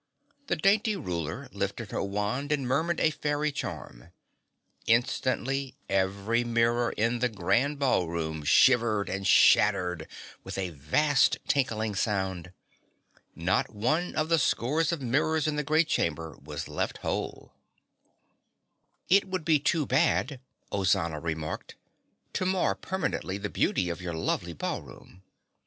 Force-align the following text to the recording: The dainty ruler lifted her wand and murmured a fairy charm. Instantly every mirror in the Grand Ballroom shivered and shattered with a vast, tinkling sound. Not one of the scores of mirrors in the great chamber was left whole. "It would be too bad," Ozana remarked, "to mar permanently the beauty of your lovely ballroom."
The 0.47 0.55
dainty 0.55 0.95
ruler 0.95 1.47
lifted 1.51 1.91
her 1.91 2.01
wand 2.01 2.51
and 2.51 2.67
murmured 2.67 2.99
a 2.99 3.11
fairy 3.11 3.51
charm. 3.51 4.09
Instantly 4.87 5.75
every 5.89 6.43
mirror 6.43 6.91
in 6.93 7.19
the 7.19 7.29
Grand 7.29 7.77
Ballroom 7.77 8.41
shivered 8.43 9.09
and 9.09 9.27
shattered 9.27 10.07
with 10.43 10.57
a 10.57 10.71
vast, 10.71 11.37
tinkling 11.47 11.93
sound. 11.93 12.51
Not 13.35 13.75
one 13.75 14.15
of 14.15 14.29
the 14.29 14.39
scores 14.39 14.91
of 14.91 15.03
mirrors 15.03 15.45
in 15.45 15.55
the 15.55 15.61
great 15.63 15.87
chamber 15.87 16.35
was 16.43 16.67
left 16.67 16.97
whole. 17.05 17.53
"It 19.07 19.25
would 19.27 19.45
be 19.45 19.59
too 19.59 19.85
bad," 19.85 20.39
Ozana 20.71 21.19
remarked, 21.23 21.75
"to 22.33 22.47
mar 22.47 22.73
permanently 22.73 23.37
the 23.37 23.49
beauty 23.49 23.87
of 23.91 24.01
your 24.01 24.15
lovely 24.15 24.53
ballroom." 24.53 25.21